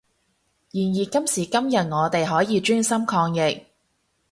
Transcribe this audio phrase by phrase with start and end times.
[0.71, 3.67] 然而今時今日我哋可以專心抗疫